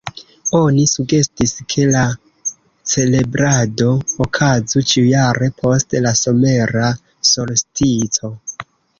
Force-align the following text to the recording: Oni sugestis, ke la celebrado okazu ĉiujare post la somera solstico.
Oni 0.59 0.83
sugestis, 0.91 1.51
ke 1.73 1.83
la 1.95 2.05
celebrado 2.93 3.89
okazu 4.25 4.83
ĉiujare 4.93 5.49
post 5.59 5.93
la 6.07 6.15
somera 6.21 6.89
solstico. 7.33 8.33